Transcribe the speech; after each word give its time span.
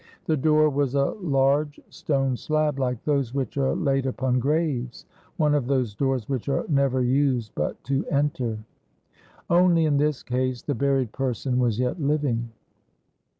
The 0.25 0.35
door 0.35 0.67
was 0.71 0.95
a 0.95 1.11
large 1.21 1.79
stone 1.91 2.35
slab, 2.35 2.79
like 2.79 3.03
those 3.03 3.35
which 3.35 3.55
are 3.55 3.75
laid 3.75 4.07
upon 4.07 4.39
graves, 4.39 5.05
one 5.37 5.53
of 5.53 5.67
those 5.67 5.93
doors 5.93 6.27
which 6.27 6.49
are 6.49 6.65
never 6.67 7.03
used 7.03 7.51
but 7.53 7.83
to 7.83 8.03
enter: 8.09 8.57
only 9.47 9.85
in 9.85 9.97
this 9.97 10.23
case 10.23 10.63
the 10.63 10.73
buried 10.73 11.11
person 11.11 11.59
was 11.59 11.77
yet 11.77 12.01
living. 12.01 12.49